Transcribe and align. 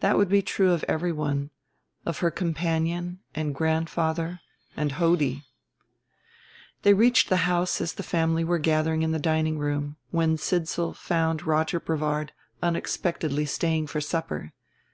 That 0.00 0.16
would 0.16 0.30
be 0.30 0.40
true 0.40 0.72
of 0.72 0.82
everyone 0.88 1.50
of 2.06 2.20
her 2.20 2.30
companion 2.30 3.20
and 3.34 3.54
grandfather 3.54 4.40
and 4.74 4.92
Hodie. 4.92 5.44
They 6.84 6.94
reached 6.94 7.28
the 7.28 7.44
house 7.44 7.78
as 7.82 7.92
the 7.92 8.02
family 8.02 8.44
were 8.44 8.58
gathering 8.58 9.02
in 9.02 9.12
the 9.12 9.18
dining 9.18 9.58
room, 9.58 9.98
when 10.10 10.38
Sidsall 10.38 10.94
found 10.94 11.46
Roger 11.46 11.80
Brevard 11.80 12.32
unexpectedly 12.62 13.44
staying 13.44 13.88
for 13.88 14.00
supper. 14.00 14.54